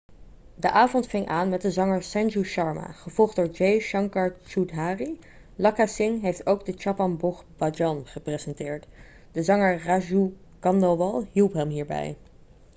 [0.55, 5.19] de avond ving aan met de zanger sanju sharma gevolgd door jai shankar choudhary
[5.55, 8.87] lakka singh heeft ook de chhappan bhog bhajan gepresenteerd
[9.31, 12.17] de zanger raju khandelwal hielp hem hierbij